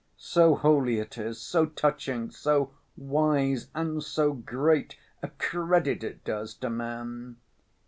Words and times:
So 0.17 0.55
holy 0.55 0.97
it 0.97 1.19
is, 1.19 1.39
so 1.39 1.67
touching, 1.67 2.31
so 2.31 2.71
wise 2.97 3.67
and 3.75 4.01
so 4.01 4.33
great 4.33 4.97
a 5.21 5.27
credit 5.27 6.03
it 6.03 6.23
does 6.23 6.55
to 6.55 6.71
man. 6.71 7.37